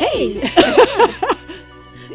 [0.00, 0.52] Hej!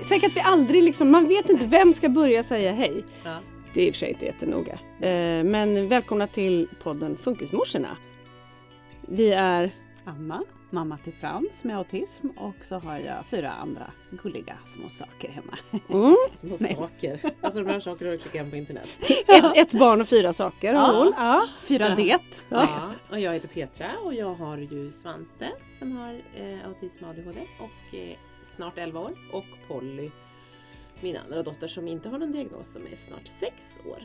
[0.07, 3.03] Tänk att vi aldrig liksom, man vet inte vem ska börja säga hej.
[3.23, 3.39] Ja.
[3.73, 4.73] Det är i och för sig inte jättenoga.
[5.01, 7.97] Eh, men välkomna till podden Funkismorsorna.
[9.07, 9.71] Vi är
[10.05, 13.91] Anna, mamma till Frans med autism och så har jag fyra andra
[14.23, 15.57] gulliga små saker hemma.
[15.89, 16.75] mm, Små Nej.
[16.75, 17.19] saker.
[17.41, 18.87] Alltså de här sakerna har du klickat hem på internet.
[19.27, 20.99] ett, ett barn och fyra saker har Ja.
[21.03, 21.13] hon.
[21.17, 21.47] Ja.
[21.67, 21.95] Fyra Ja.
[21.95, 22.03] det.
[22.09, 22.19] Ja.
[22.49, 27.09] Ja, och jag heter Petra och jag har ju Svante som har eh, autism och
[27.09, 28.17] ADHD och eh,
[28.55, 30.09] snart 11 år och Polly
[31.01, 33.53] min andra dotter som inte har någon diagnos som är snart 6
[33.85, 33.99] år.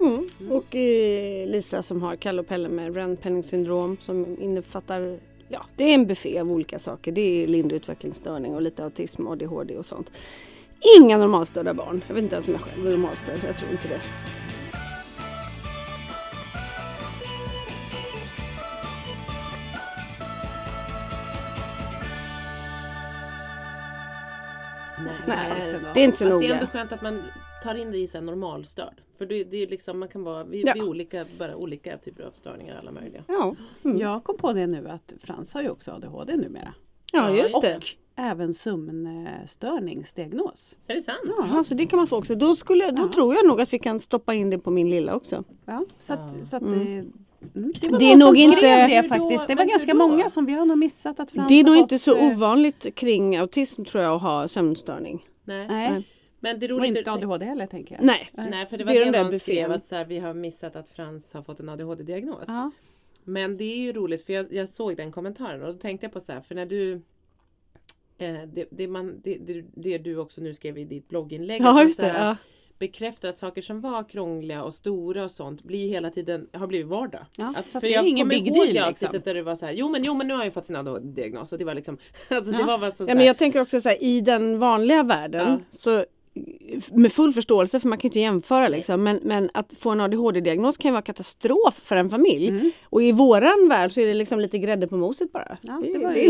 [0.00, 0.52] Mm.
[0.52, 5.84] Och eh, Lisa som har Kalle och Pelle med Rand-Penning syndrom som innefattar Ja, det
[5.84, 7.12] är en buffé av olika saker.
[7.12, 10.10] Det är lindrig utvecklingsstörning och lite autism, ADHD och sånt.
[11.00, 12.04] Inga normalstörda barn.
[12.08, 13.38] Jag vet inte ens om jag själv är normalstörd.
[13.46, 14.00] Jag tror inte det.
[25.26, 26.54] Nej, det är inte så Fast det är noga.
[26.54, 27.22] ändå skönt att man
[27.62, 29.00] tar in det i så här normalstörd.
[29.18, 30.72] För det, det är liksom, man kan vara, vi, Ja.
[30.74, 33.24] vi är olika, bara olika typer av störningar alla möjliga.
[33.28, 33.54] Ja,
[33.84, 33.98] mm.
[33.98, 36.74] Jag kom på det nu att Frans har ju också ADHD numera.
[37.12, 37.76] ja just det.
[37.76, 37.82] Och
[38.16, 40.76] även sömnstörningsdiagnos.
[40.86, 41.18] Är det sant?
[41.38, 42.34] Jaha, så det kan man få också.
[42.34, 43.12] Då, skulle, då Ja.
[43.14, 45.44] tror jag nog att vi kan stoppa in det på min lilla också.
[45.64, 46.44] Ja, så att, Ja.
[46.46, 47.12] så att Mm.
[47.40, 49.48] Det, mm, det var Det är nog inte- det faktiskt.
[49.48, 51.98] Det var ganska många som vi har nog missat att Frans det är nog inte
[51.98, 55.26] så eh, ovanligt kring autism tror jag att ha sömnstörning.
[55.44, 55.66] Nej.
[55.68, 56.08] Nej,
[56.40, 56.98] Men det är och roligt.
[56.98, 58.04] inte ADHD heller tänker jag.
[58.04, 58.30] Nej.
[58.32, 60.76] Nej för det Det var det, där någon skrev att så här, vi har missat
[60.76, 62.44] att Frans har fått en ADHD-diagnos.
[62.46, 62.70] Ja.
[63.24, 66.12] Men det är ju roligt för jag, jag såg den kommentaren och då tänkte jag
[66.12, 66.92] på så här för när du
[68.18, 71.62] eh, det, det, man, det, det, det du också nu skrev i ditt blogginlägg.
[71.62, 72.08] Ja just så det.
[72.08, 72.36] här, Ja.
[72.78, 76.86] Bekräftar att saker som var krångliga och stora och sånt blir hela tiden, har blivit
[76.86, 77.20] vardag.
[77.36, 79.08] Ja, Att, så för det är jag ingen big deal, det liksom.
[79.24, 81.52] där du var så här, jo men, jo men nu har jag fått sin ADHD-diagnos
[81.52, 82.66] och det var liksom, alltså det Ja.
[82.66, 85.02] var bara så, så Ja, men här, jag tänker också så här, i den vanliga
[85.02, 86.04] världen så
[86.92, 90.00] med full förståelse för man kan ju inte jämföra liksom men, men att få en
[90.00, 92.48] ADHD-diagnos kan ju vara katastrof för en familj.
[92.48, 92.70] Mm.
[92.84, 95.58] Och i våran värld så är det liksom lite grädde på moset bara.
[95.62, 96.24] Ja, Det- det var ju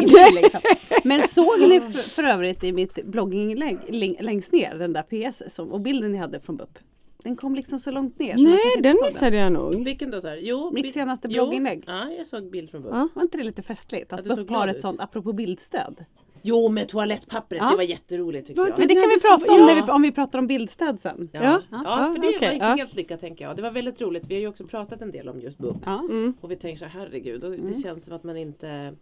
[0.00, 0.60] det liksom.
[1.04, 5.54] Men såg ni för, för övrigt i mitt blogginlägg läng- längst ner den där PS
[5.54, 6.78] som, och bilden ni hade från BUP?
[7.24, 8.36] Den kom liksom så långt ner.
[8.36, 9.84] så Nej den missade jag nog.
[9.84, 11.84] vilken då så här, jo, Mitt bi- senaste jo, blogginlägg.
[11.86, 12.90] Ja, jag såg bild från BUP.
[12.94, 13.08] Ja.
[13.14, 14.12] Var inte det lite festligt?
[14.12, 14.82] Att Att BUP har ett ut.
[14.82, 16.04] sånt, apropå bildstöd.
[16.42, 17.70] Jo med toalettpappret, Ja.
[17.70, 18.70] det var jätteroligt tyckte jag.
[18.70, 19.66] det- Men det kan vi prata om ja.
[19.66, 21.28] när vi, om vi pratar om bildstöd sen.
[21.32, 21.60] Ja, Ja.
[21.70, 22.74] ja, för det okej, var inte ja.
[22.74, 23.56] helt lyckat tänker jag.
[23.56, 24.24] Det var väldigt roligt.
[24.26, 25.76] Vi har ju också pratat en del om just BUP.
[25.84, 25.98] Ja.
[26.10, 26.34] Mm.
[26.40, 27.82] Och vi tänker så här, herregud, och det Mm.
[27.82, 28.92] känns som att man inte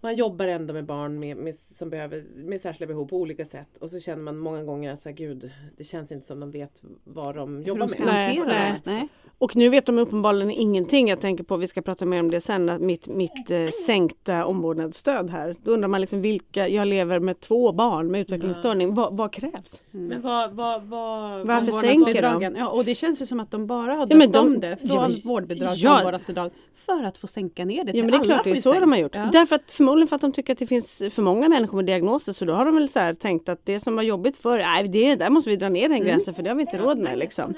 [0.00, 3.76] man jobbar ändå med barn med, med, som behöver, med särskilda behov på olika sätt.
[3.80, 6.50] Och så känner man många gånger att så här, gud, det känns inte som de
[6.50, 8.14] vet vad de Hur jobbar de ska med.
[8.14, 8.80] Nej, nej.
[8.84, 9.08] Nej.
[9.38, 11.08] Och nu vet de uppenbarligen ingenting.
[11.08, 14.44] Jag tänker på, vi ska prata mer om det sen, att mitt, mitt eh, sänkta
[14.44, 15.56] omvårdnadsstöd här.
[15.62, 18.94] Då undrar man liksom vilka, jag lever med två barn med utvecklingsstörning.
[18.94, 19.82] Vad, vad krävs?
[19.90, 22.54] Men vad, vad, vad, Varför sänker de?
[22.56, 24.76] Ja, och det känns ju som att de bara har Ja, döpt de- om det
[24.76, 25.98] från Ja, vårdbidrag till ja.
[25.98, 26.50] omvårdnadsbidrag
[26.86, 28.92] för att få sänka ner det Ja men det är klart det är så de
[28.92, 29.14] har gjort.
[29.14, 29.28] Ja.
[29.32, 32.32] Därför att förmodligen för att de tycker att det finns för många människor med diagnoser
[32.32, 34.88] så då har de väl så här tänkt att det som var jobbigt förr, nej
[34.88, 37.18] det där måste vi dra ner den gränsen för det har vi inte råd med
[37.18, 37.54] liksom.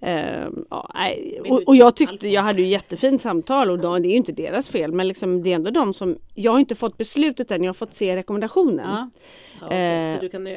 [0.00, 0.90] Ehm, ja,
[1.48, 4.32] och, och jag tyckte, jag hade ju jättefint samtal och då, det är ju inte
[4.32, 7.64] deras fel men liksom det är ändå de som, jag har inte fått beslutet än,
[7.64, 8.86] jag har fått se rekommendationen.
[8.90, 9.10] Ja,
[9.60, 9.70] Ja.
[9.72, 10.14] Eh.
[10.14, 10.54] Så du kan, eh,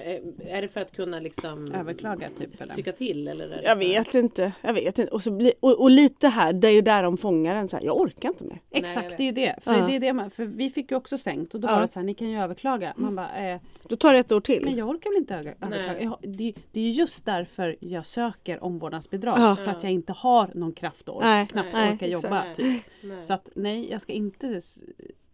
[0.48, 2.74] är det för att kunna liksom överklaga typ eller?
[2.74, 3.28] tycka till?
[3.28, 5.12] Eller är det Jag för- vet inte, jag vet inte.
[5.12, 7.78] Och, så bli, och, och lite här, det är ju där de fångar en så
[7.78, 8.60] här, jag orkar inte mer.
[8.72, 9.18] Exakt, vet.
[9.18, 9.56] det är ju det.
[9.64, 9.88] För, Ja.
[9.88, 11.74] det är det man, för vi fick ju också sänkt och då Ja.
[11.76, 12.94] var det så här, ni kan ju överklaga.
[12.98, 13.60] Man bara, eh,
[13.90, 14.64] Då tar det ett år till.
[14.66, 16.02] men jag orkar väl inte överklaga.
[16.04, 19.40] Jag, det, det är ju just därför jag söker omvårdnadsbidrag.
[19.40, 19.56] Ja.
[19.56, 22.44] För att jag inte har någon kraft och Nej, knappt nej, orkar jobba.
[22.44, 22.56] Nej.
[22.56, 22.84] Typ.
[23.02, 23.24] Nej.
[23.24, 24.62] Så att nej, jag ska inte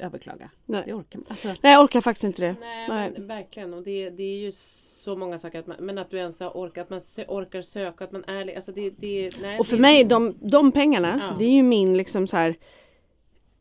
[0.03, 0.49] överklaga.
[0.65, 0.83] Nej.
[0.85, 1.21] Det orkar.
[1.27, 2.55] Alltså, Nej jag orkar faktiskt inte det.
[2.59, 3.11] Nej, Nej.
[3.17, 3.73] men verkligen.
[3.73, 4.51] Och det, det är ju
[4.99, 5.59] så många saker.
[5.59, 8.23] Att man, men att du ens har orkat, att man sö, orkar söka, att man
[8.27, 8.55] är ärlig.
[8.55, 11.35] Alltså det, det, nej, Och för det, mig, de, de pengarna, Ja.
[11.39, 12.55] det är ju min liksom så här.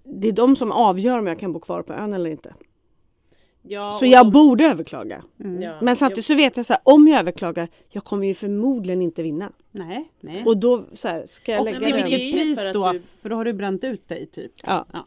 [0.04, 2.54] Det är de som avgör om jag kan bo kvar på ön eller inte.
[3.62, 5.22] ja, Så och jag de- borde överklaga.
[5.40, 5.62] mm.
[5.62, 9.02] ja, Men samtidigt så vet jag så här, om jag överklagar, jag kommer ju förmodligen
[9.02, 9.52] inte vinna.
[9.70, 10.42] Nej, nej.
[10.46, 11.96] Och då så här, ska jag Och lägga till den?
[12.10, 12.92] det vilket pris då?
[12.92, 14.52] du- För då har du bränt ut dig typ.
[14.64, 14.86] Ja.
[14.92, 15.04] Ja,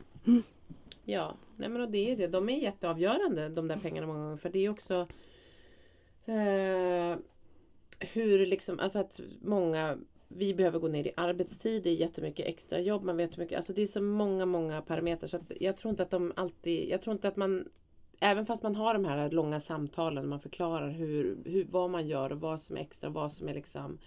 [1.58, 2.28] nej men och det är det.
[2.28, 4.38] De är jätteavgörande de där pengarna många gånger.
[4.38, 5.08] För det är också
[6.26, 7.16] eh,
[8.00, 9.98] hur liksom, alltså att många
[10.28, 13.58] vi behöver gå ner i arbetstid, det är jättemycket extra jobb, man vet hur mycket,
[13.58, 16.90] alltså det är så många, många parametrar så att jag tror inte att de alltid,
[16.90, 17.70] jag tror inte att man
[18.20, 22.32] Även fast man har de här långa samtalen, man förklarar hur, hur, vad man gör
[22.32, 23.98] och vad som är extra och vad som är liksom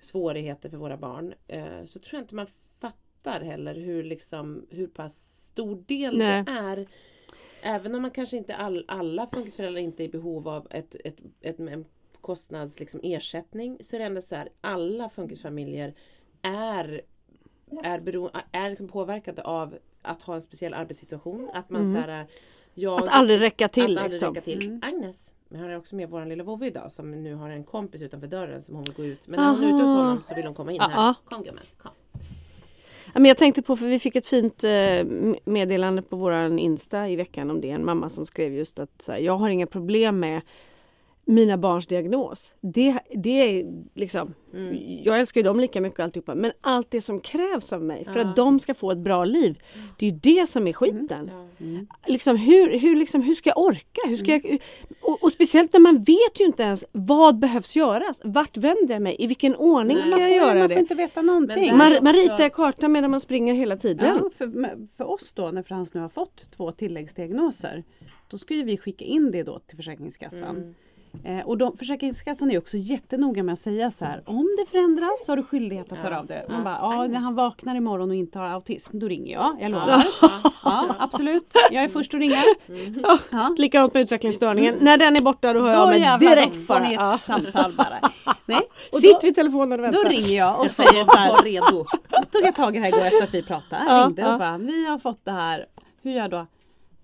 [0.00, 1.34] svårigheter för våra barn.
[1.46, 2.46] Eh, så tror jag inte man
[2.78, 6.44] fattar heller hur, liksom, hur pass stor del Nej.
[6.44, 6.86] det är.
[7.62, 11.16] Även om man kanske inte all, alla funkisföräldrar inte är i behov av ett, ett,
[11.40, 11.84] ett, en
[12.20, 15.94] kostnads liksom, ersättning så är det ändå så här alla funkisfamiljer
[16.42, 17.02] är,
[17.82, 21.50] är, bero, är liksom påverkade av att ha en speciell arbetssituation.
[21.54, 21.94] Att man Mm.
[21.94, 22.26] så här,
[22.74, 24.34] jag, Att aldrig räcka till att aldrig liksom.
[24.34, 24.66] räcka till.
[24.66, 24.80] Mm.
[24.82, 28.26] Agnes, men har också med vår lilla vovve idag som nu har en kompis utanför
[28.26, 29.26] dörren som hon vill gå ut.
[29.26, 31.14] Men när hon är ute hos honom så vill hon komma in här.
[31.24, 31.92] Kom gumman, kom.
[33.14, 35.04] Men jag tänkte på, för vi fick ett fint eh,
[35.44, 37.70] meddelande på våran Insta i veckan om det.
[37.70, 40.40] En mamma som skrev just att så här, jag har inga problem med
[41.30, 42.54] mina barns diagnos.
[42.60, 43.30] Det, det
[43.60, 44.76] är liksom, Mm.
[45.04, 46.34] jag älskar ju dem lika mycket och alltihopa.
[46.34, 48.26] Men allt det som krävs av mig för Ja.
[48.30, 49.58] att de ska få ett bra liv.
[49.98, 51.30] Det är ju det som är skiten.
[51.58, 51.86] Ja.
[52.06, 54.00] Liksom, hur, hur, liksom, hur ska jag orka?
[54.08, 54.58] Hur ska jag,
[55.00, 58.20] och, och speciellt när man vet ju inte ens vad behövs göras.
[58.24, 59.16] Vart vänder jag mig?
[59.18, 60.02] I vilken ordning Nej.
[60.02, 60.74] ska man jag göra man det?
[60.74, 61.76] får inte veta någonting.
[61.76, 64.18] Man, man ritar kartan medan man springer hela tiden.
[64.22, 67.84] Ja, för, för oss då när Frans nu har fått två tilläggsdiagnoser
[68.30, 70.74] då ska ju vi skicka in det då till Försäkringskassan.
[71.24, 71.38] Mm.
[71.38, 75.24] Eh, och de, Försäkringskassan är också jättenoga med att säga så här om det förändras
[75.26, 76.44] så har du skyldighet att Ja, höra av dig.
[76.48, 76.64] Man ja.
[76.64, 79.88] bara, ja när han vaknar imorgon och inte har autism då ringer jag, jag lovar.
[79.88, 80.02] Ja,
[80.42, 80.94] Ja, ja.
[80.98, 82.42] absolut, jag är först att ringa.
[82.68, 83.04] Mm.
[83.30, 83.54] Ja.
[83.58, 84.74] Likadant med utvecklingsstörningen.
[84.80, 86.86] När den är borta då hör jag Då av mig direkt bara.
[86.86, 87.18] ett Ja.
[87.18, 88.10] samtal bara.
[88.46, 88.60] Nej.
[88.92, 90.08] Och Sitt då, vid telefonen och då vänta.
[90.08, 91.84] ringer jag och säger så här, Var redo.
[92.32, 94.32] tog jag tag i det här igår efter att vi pratade, Ja, ringde ja.
[94.32, 95.66] och bara, vi har fått det här,
[96.02, 96.46] hur gör jag då?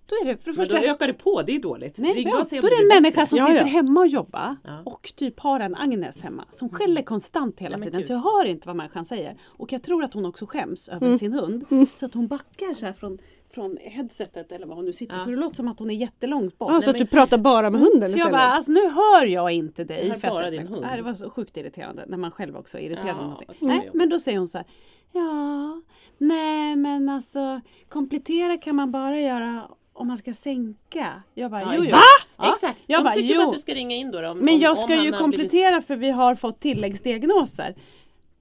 [0.08, 1.98] Då är det för det Men då första ökar det på, det är dåligt.
[1.98, 3.64] Nej, ja, och se om då är det en människa som Ja, sitter ja.
[3.66, 8.12] hemma och jobbar och typ har en Agnes hemma som skäller konstant hela tiden så
[8.12, 9.36] jag hör inte vad människan säger.
[9.44, 11.18] Och jag tror att hon också skäms över Mm.
[11.18, 11.64] sin hund
[11.96, 13.18] så att hon backar så här från,
[13.54, 15.20] från headsetet eller var hon nu sitter Ja.
[15.20, 16.70] så det låter som att hon är jättelångt bort.
[16.72, 18.32] Ja, så att men- du pratar bara med hunden Så jag istället.
[18.32, 20.06] bara, alltså nu hör jag inte dig.
[20.06, 20.82] Jag hör bara din hund.
[20.82, 23.16] Nej, det var så sjukt irriterande när man själv också är irriterad.
[23.18, 23.76] Ja, mm.
[23.76, 24.66] Nej, men då säger hon så här.
[25.12, 25.80] Ja,
[26.18, 29.62] nej men alltså komplettera kan man bara göra
[29.96, 31.22] om man ska sänka.
[31.34, 31.96] Jag bara, Ja, jo, jo.
[32.38, 32.52] Ja.
[32.52, 32.78] Exakt.
[32.86, 33.42] Jag De bara, tycker jo.
[33.48, 34.20] att du ska ringa in då.
[34.20, 37.74] då om, Men om, jag om ska han ju komplettera för vi har fått tilläggsdiagnoser.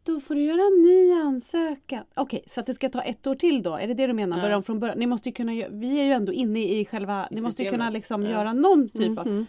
[0.04, 2.04] Då får du göra en ny ansökan.
[2.16, 3.76] Okej, så att det ska ta ett år till då?
[3.76, 4.38] Är det det du menar?
[4.38, 4.44] Ja.
[4.44, 4.98] Börja om från början?
[5.00, 7.70] Ni måste ju kunna, vi är ju ändå inne i själva, I ni måste ju
[7.72, 7.94] kunna systemet.
[7.94, 8.30] liksom Ja.
[8.30, 9.46] göra någon typ av Mhm.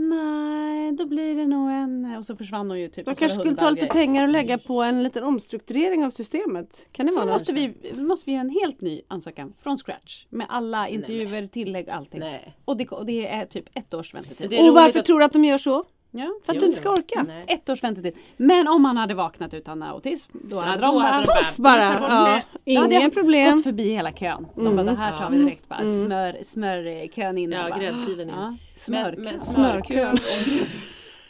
[0.00, 2.16] Nej, då blir det nog en...
[2.18, 3.04] Och så försvann hon ju typ.
[3.04, 4.06] De och så var kanske skulle ta lite och grejer.
[4.06, 6.68] pengar och lägga på en liten omstrukturering av systemet.
[6.92, 7.34] Kan det Så vara något?
[7.34, 10.24] måste vi, måste vi göra en helt ny ansökan från scratch.
[10.28, 12.20] Med alla intervjuer, tillägg, allting.
[12.20, 12.56] Nej.
[12.64, 14.60] Och, det, och det är typ ett års väntetid.
[14.60, 15.84] Och varför att- tror du att de gör så?
[16.18, 16.32] Ja.
[16.44, 17.22] För att Jo, du inte ska orka.
[17.28, 17.44] Nej.
[17.48, 18.14] Ett års väntetid.
[18.36, 21.76] Men om man hade vaknat utan autism, då hade då de bara, hade de bara-
[21.76, 22.74] Bara, ja, det.
[22.74, 23.54] Då hade inga problem.
[23.56, 24.46] gått förbi hela kön.
[24.54, 24.76] De Mm.
[24.76, 25.78] bara, det här tar vi direkt bara.
[25.78, 27.52] Smör, smörkön in.
[27.52, 28.34] Ja, gräddfilen in.
[28.36, 29.24] Ja, Men, smörkön.
[29.24, 29.84] men Smörkön.
[29.84, 30.66] smörkön gräddfil.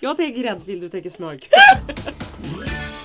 [0.00, 1.48] Jag tänker gräddfil, du tänker smörkön.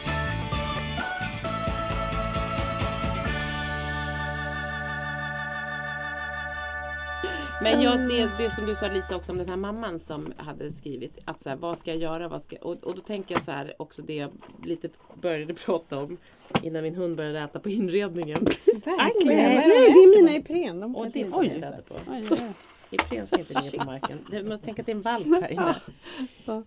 [7.63, 10.71] Men jag, det, det som du sa Lisa också om den här mamman som hade
[10.71, 12.27] skrivit att så här, vad ska jag göra?
[12.27, 14.31] Vad ska, och, och då tänker jag så här också det jag
[14.63, 14.89] lite
[15.21, 16.17] började prata om
[16.63, 18.47] innan min hund började äta på inredningen.
[18.85, 20.79] Nej, det är mina Ipren.
[20.79, 21.51] De Och det får Oj.
[21.55, 21.95] inte äta på.
[21.95, 22.53] Oj, oj, oj.
[22.91, 24.17] Ipren ska inte ligga på marken.
[24.31, 25.75] Du måste tänka att det är en valp här inne.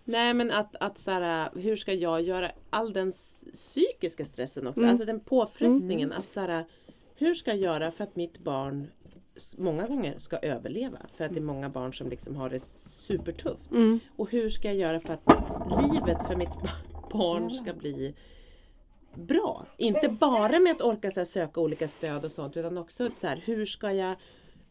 [0.03, 3.13] Nej men att, att så här, hur ska jag göra all den
[3.53, 6.11] psykiska stressen också, alltså den påfrestningen.
[6.11, 6.65] Att så här,
[7.15, 8.87] hur ska jag göra för att mitt barn
[9.57, 10.97] många gånger ska överleva?
[11.17, 12.63] För att det är många barn som liksom har det
[12.97, 13.71] supertufft.
[13.71, 13.99] Mm.
[14.15, 15.23] Och hur ska jag göra för att
[15.81, 16.49] livet för mitt
[17.11, 18.15] barn ska bli
[19.15, 19.65] bra.
[19.77, 23.41] Inte bara med att orka så söka olika stöd och sånt utan också så här,
[23.45, 24.15] hur ska jag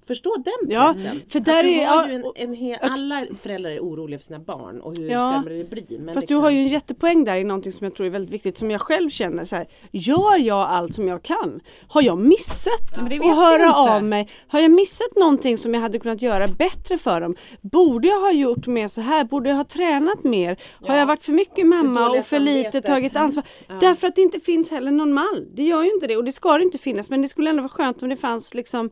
[0.06, 1.22] förstå den Ja, pressen?
[1.28, 4.38] för där är- har ja, ju en, en hel, alla föräldrar är oroliga för sina
[4.38, 5.98] barn och hur Ja, ska det bli?
[5.98, 8.10] Men Fast liksom, du har ju en jättepoäng där i någonting som jag tror är
[8.10, 9.66] väldigt viktigt som jag själv känner så här.
[9.90, 11.60] Gör jag allt som jag kan?
[11.88, 13.76] Har jag missat vet att höra inte.
[13.76, 14.28] av mig?
[14.48, 17.36] Har jag missat någonting som jag hade kunnat göra bättre för dem?
[17.60, 19.24] Borde jag ha gjort mer så här?
[19.24, 20.56] Borde jag ha tränat mer?
[20.86, 20.98] Har Ja.
[20.98, 22.86] jag varit för mycket mamma och för lite samvetet.
[22.86, 23.44] tagit ansvar?
[23.80, 25.46] Därför att det inte finns heller någon mall.
[25.54, 27.62] Det gör ju inte det och det ska det inte finnas men det skulle ändå
[27.62, 28.90] vara skönt om det fanns liksom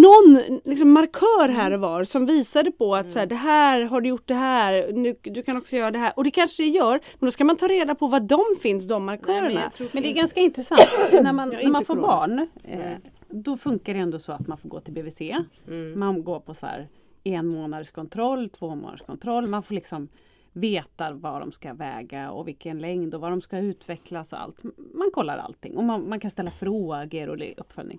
[0.00, 1.84] någon liksom markör här Mm.
[1.84, 4.92] och var som visade på att så här, det här har du gjort det här,
[4.92, 6.12] nu, du kan också göra det här.
[6.16, 8.84] Och det kanske det gör, men då ska man ta reda på vad de finns,
[8.88, 9.48] de Nej, markörerna.
[9.48, 10.80] men jag tror Men det är ganska intressant.
[11.12, 12.08] när man, när man får corona.
[12.08, 12.92] barn, eh,
[13.28, 15.20] då funkar det ändå så att man får gå till BVC.
[15.68, 15.98] Mm.
[15.98, 16.88] Man går på så här
[17.24, 19.46] en månaders kontroll, två månaders kontroll.
[19.46, 20.08] Man får liksom
[20.52, 24.62] veta vad de ska väga och vilken längd och vad de ska utvecklas och allt.
[24.94, 27.98] Man kollar allting och man, man kan ställa frågor och det är uppföljning.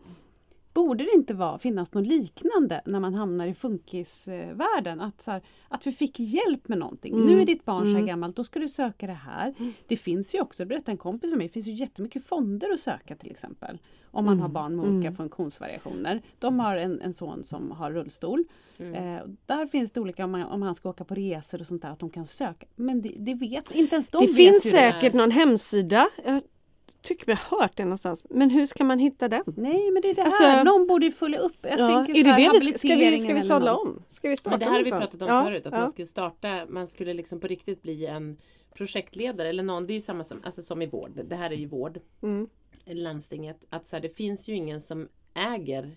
[0.74, 5.02] Borde det inte vara, finnas något liknande när man hamnar i funkisvärlden?
[5.02, 7.14] Att, så här, att vi fick hjälp med någonting.
[7.14, 7.26] Mm.
[7.26, 8.06] Nu är ditt barn så här Mm.
[8.06, 9.54] gammalt, då ska du söka det här.
[9.88, 12.74] Det finns ju också, det berättade en kompis för mig, det finns ju jättemycket fonder
[12.74, 13.80] att söka till exempel.
[14.12, 15.16] Om man har barn med olika Mm.
[15.16, 16.22] funktionsvariationer.
[16.40, 18.44] De har en, en son som har rullstol.
[18.78, 18.94] Mm.
[19.18, 21.82] Eh, där finns det olika om, man, om han ska åka på resor och sånt
[21.82, 22.66] där att de kan söka.
[22.76, 26.42] Men det, det vet inte ens de det finns säkert någon hemsida, jag
[27.02, 29.44] tycker mig ha hört det någonstans, men hur ska man hitta den?
[29.58, 31.58] Nej men det är det Alltså- här, någon borde ju följa upp.
[31.62, 33.76] Jag Ja, tänker är så det här, det vi ska, ska vi, ska vi sålla
[33.76, 34.04] om?
[34.12, 35.46] Ska vi starta Men det här har vi pratat om sånt?
[35.48, 35.80] förut, att ja.
[35.80, 38.38] man skulle starta, man skulle liksom på riktigt bli en
[38.74, 41.56] projektledare eller någon, det är ju samma som, alltså som i vård, det här är
[41.56, 42.48] ju vård, Mm.
[42.86, 45.92] landstinget, att så här, det finns ju ingen som äger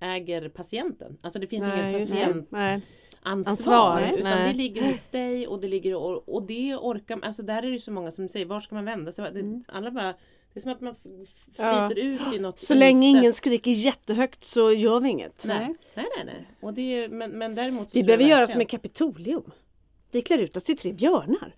[0.00, 1.18] äger patienten.
[1.22, 2.58] Alltså det finns ju Nej, ingen patientansvar.
[2.58, 2.80] Nej.
[3.24, 4.52] Ansvar, Ansvar, utan nej.
[4.52, 7.68] det ligger hos dig och det ligger och, och det orkar Alltså där är det
[7.68, 9.32] ju så många som säger var ska man vända sig?
[9.32, 10.04] Det, Alla bara
[10.52, 11.88] Det är som att man f- f- Ja.
[11.88, 15.44] flyter ut i något Så länge ingen skriker jättehögt så gör vi inget.
[15.44, 15.58] Nej,
[15.94, 16.24] nej, nej.
[16.26, 16.46] nej.
[16.60, 19.50] Och det är, men, men däremot så Vi behöver göra som i Kapitolium.
[20.10, 21.54] Vi klär ut oss till tre björnar.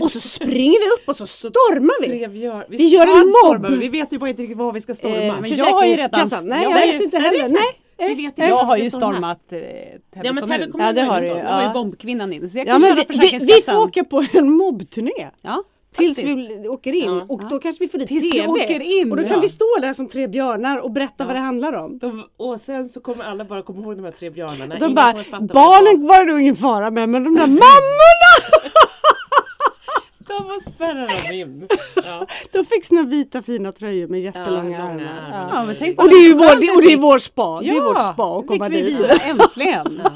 [0.00, 2.06] Och så springer vi upp och så stormar vi.
[2.08, 3.78] Tre björn- Vi gör en mobb.
[3.80, 5.16] Vi vet ju bara inte riktigt vad vi ska storma.
[5.16, 6.28] Eh, men jag har ju redan-.
[6.42, 7.48] Nej, jag jag vet ju- inte heller.
[7.48, 7.81] Nej.
[8.08, 10.72] Vi vet inte Jag har vi ju stormat eh, Täby Ja, men kommun.
[10.72, 11.32] kommun Ja, det har du ju.
[11.32, 11.72] har ju Ja.
[11.72, 14.50] bombkvinnan in så jag Ja, kan men köra vi, vi, vi får åka på en
[14.52, 15.28] mobbturné.
[15.42, 15.62] Ja,
[15.96, 16.50] Tills faktiskt.
[16.50, 17.26] vi åker in Ja.
[17.28, 18.46] och då kanske vi får dit Tills vi TV.
[18.48, 19.40] åker in, och då kan ja.
[19.40, 21.24] vi stå där som tre björnar och berätta Ja.
[21.24, 21.98] vad det handlar om.
[21.98, 24.74] De, och sen så kommer alla bara komma ihåg de här tre björnarna.
[24.78, 28.32] De Ingen bara, barnen var det nog ingen fara med men de där mammorna!
[30.38, 31.68] De var spärrar dem in.
[32.04, 32.26] Ja.
[32.52, 35.74] De fick sina vita fina tröjor med Ja, jättelånga långa armar.
[35.78, 35.84] Ja.
[35.86, 37.60] Ja, Och det är ju vår, det, jag och det är vår spa.
[37.60, 38.98] Det är vårt spa att komma vi dit.
[38.98, 40.02] vila, äntligen!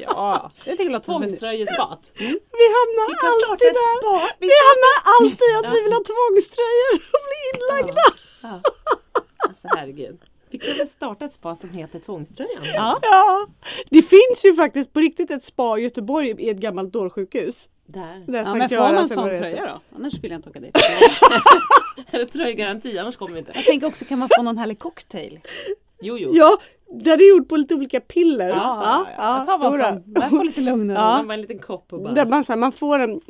[0.00, 1.28] Ja, jag tycker det som en...
[1.28, 2.12] Tvångströjespat.
[2.60, 3.98] Vi hamnar alltid där.
[4.00, 4.34] spa.
[4.38, 8.02] Vi Vi hamnar alltid att vi vill ha tvångströjor och bli inlagda.
[8.42, 8.60] Ja.
[9.48, 10.18] Alltså herregud.
[10.50, 12.62] Vi kan väl starta ett spa som heter Tvångströjan?
[12.74, 12.98] Ja.
[13.02, 13.46] Ja.
[13.90, 17.68] Det finns ju faktiskt på riktigt ett spa i Göteborg i ett gammalt dårsjukhus.
[17.92, 18.24] Där.
[18.26, 19.96] Där Ja, men får man sån det tröja då?
[19.96, 20.76] Annars vill jag inte åka dit.
[22.10, 23.52] Eller tröjgaranti, annars kommer vi inte.
[23.54, 25.40] Jag tänker också, kan man få någon härlig cocktail?
[26.00, 26.30] Jo, jo.
[26.34, 26.58] Ja,
[26.92, 28.48] där är gjort på lite olika piller.
[28.48, 31.16] Ja, jag tar vad som, jag får lite lugn och Ja.
[31.16, 32.12] Man var en liten kopp och bara.
[32.12, 33.20] Där man, så här, man får en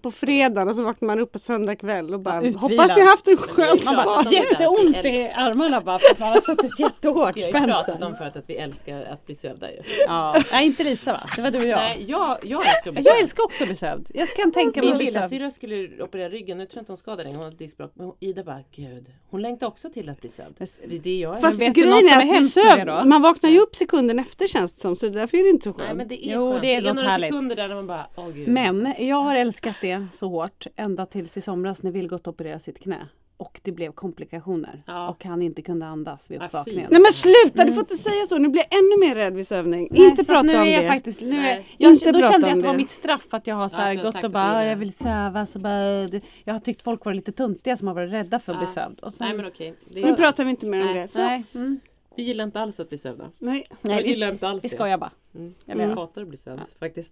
[0.00, 2.60] på fredagen och så vaknar man upp på söndag kväll och bara Utvilad.
[2.62, 4.32] hoppas ni haft en skön där.
[4.32, 8.02] Jätteont i armarna bara för att man har suttit jättehårt Vi har ju spänd pratat
[8.02, 9.76] om förut att vi älskar att bli sövda ju.
[10.06, 11.20] Ja, nej inte Lisa va?
[11.36, 11.76] Det var du och jag.
[11.76, 13.22] Nej, jag, jag älskar att bli Jag sövd.
[13.22, 14.10] älskar också att bli sövd.
[14.14, 15.14] Jag kan tänka mig Min att bli sövd.
[15.32, 17.92] lillasyrra skulle operera ryggen, nu tror jag inte hon ska det längre, hon har diskbråck.
[17.94, 19.06] Men hon- Ida bara, gud.
[19.30, 20.54] Hon längtar också till att bli sövd.
[20.88, 21.40] Det är det jag är.
[21.40, 24.72] Fast vet du grejen något är att sövd, man vaknar ju upp sekunden efter känns
[24.72, 25.86] det som så därför är det inte så skönt.
[25.88, 26.62] Nej men det är Jo, skönt.
[26.62, 27.28] det är det är något några härligt.
[27.28, 28.48] sekunder där man bara, åh gud.
[28.48, 32.78] Men jag har älskat det så hårt ända tills i somras när Vilgot opererade sitt
[32.78, 33.08] knä.
[33.36, 34.82] Och det blev komplikationer.
[34.86, 35.08] Ja.
[35.08, 36.88] Och han inte kunde andas vid uppvakningen.
[36.90, 38.38] Nej men sluta, du får inte säga så.
[38.38, 39.88] Nu blir jag ännu mer rädd vid sövning.
[39.90, 40.88] Nej, inte så prata nu om är jag det.
[40.88, 42.76] faktiskt, nu är, jag, Inte Då kände jag att det var det.
[42.78, 45.54] mitt straff att jag har så här har gått och bara det jag vill sövas
[45.54, 46.08] och bara,
[46.44, 48.72] jag har tyckt folk var lite tuntiga som har varit rädda för att bli Ja.
[48.72, 49.00] sövd.
[49.00, 49.74] Och sen, Nej men okej.
[49.90, 51.08] Det Nu är, pratar vi inte mer om nej, det.
[51.08, 51.18] Så.
[51.18, 51.80] nej, mm,
[52.16, 53.30] vi gillar inte alls att bli sövda.
[53.38, 53.66] Nej.
[53.80, 54.74] nej, jag vi, gillar inte alls vi det.
[54.74, 55.12] skojar bara.
[55.34, 55.54] Mm.
[55.64, 57.10] Jag Jag hatar att bli sövd faktiskt.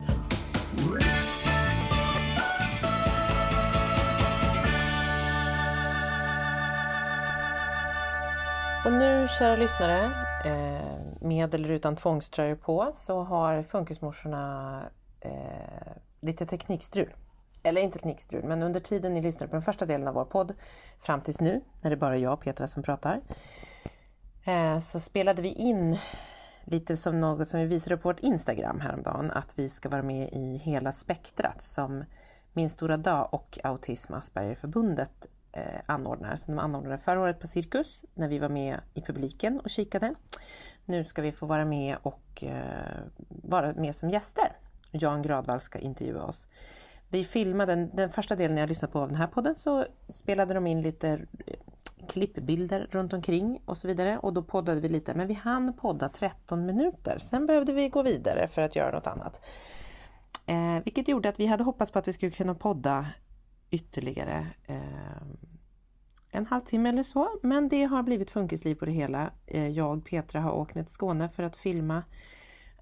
[8.85, 10.05] Och nu kära lyssnare,
[10.45, 14.83] eh, med eller utan tvångströjor på så har funkismorsorna
[15.21, 17.15] eh, lite teknikstrul.
[17.63, 20.55] Eller inte teknikstrul, men under tiden ni lyssnar på den första delen av vår podd
[21.01, 23.21] fram tills nu, när det bara är jag och Petra som pratar,
[24.45, 25.99] eh, så spelade vi in
[26.65, 30.29] lite som något som vi visade på vårt Instagram häromdagen, att vi ska vara med
[30.33, 32.05] i hela spektrat som
[32.53, 36.37] Min stora dag och Autism Aspergerförbundet eh, anordnar.
[36.37, 40.15] Som de anordnade förra året på Cirkus när vi var med i publiken och kikade.
[40.85, 44.53] Nu ska vi få vara med och eh, vara med som gäster.
[44.91, 46.49] Jan Gradvall ska intervjua oss.
[47.09, 50.55] Vi filmade den, den första delen jag lyssnade på av den här podden så spelade
[50.55, 51.09] de in lite
[51.47, 51.55] eh,
[52.09, 56.09] klippbilder runt omkring och så vidare och då poddade vi lite men vi hann podda
[56.09, 57.19] 13 minuter.
[57.19, 59.41] Sen behövde vi gå vidare för att göra något annat.
[60.47, 63.07] Eh, vilket gjorde att vi hade hoppats på att vi skulle kunna podda
[63.73, 65.23] ytterligare eh,
[66.31, 67.39] en halvtimme eller så.
[67.43, 69.31] Men det har blivit funkisliv på det hela.
[69.47, 72.03] Eh, jag, Petra, har åkt ner till Skåne för att filma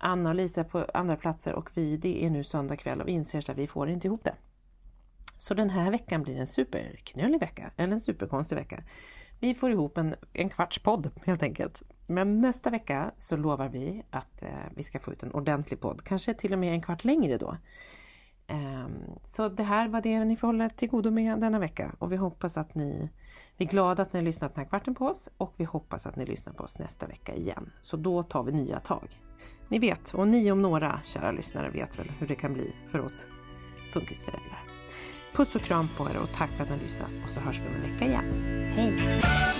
[0.01, 3.13] Anna och Lisa på andra platser och vi, det är nu söndag kväll och vi
[3.13, 4.35] inser att vi får inte ihop det.
[5.37, 8.83] Så den här veckan blir en superknölig vecka, eller en superkonstig vecka.
[9.41, 11.83] Vi får ihop en, en kvarts podd helt enkelt.
[12.07, 16.05] Men nästa vecka så lovar vi att eh, vi ska få ut en ordentlig podd,
[16.05, 17.57] kanske till och med en kvart längre då.
[18.51, 22.13] Ehm, så det här var det ni får hålla till godo med denna vecka och
[22.13, 23.11] vi hoppas att ni
[23.57, 26.07] vi är glada att ni har lyssnat den här kvarten på oss och vi hoppas
[26.07, 27.71] att ni lyssnar på oss nästa vecka igen.
[27.81, 29.09] Så då tar vi nya tag.
[29.69, 33.01] Ni vet, och ni om några kära lyssnare vet väl hur det kan bli för
[33.01, 33.27] oss
[33.93, 34.65] funkisföräldrar.
[35.35, 37.61] Puss och kram på er och tack för att ni har lyssnat och så hörs
[37.61, 38.25] vi om en vecka igen.
[38.75, 39.60] Hej!